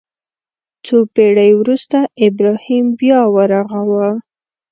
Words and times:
څو 0.85 0.95
پېړۍ 1.13 1.51
وروسته 1.61 1.97
ابراهیم 2.27 2.85
بیا 2.99 3.19
ورغاوه. 3.35 4.09